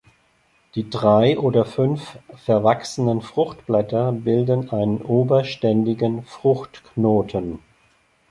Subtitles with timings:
[0.73, 7.59] Die drei oder fünf verwachsenen Fruchtblätter bilden einen oberständigen Fruchtknoten.